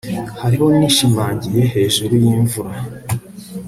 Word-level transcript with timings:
hariho 0.41 0.65
nishimangiye 0.77 1.61
hejuru 1.73 2.13
yimvura 2.23 2.73